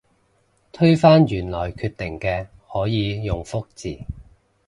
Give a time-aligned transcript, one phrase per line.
[0.71, 3.99] 推翻原來決定嘅可以用覆字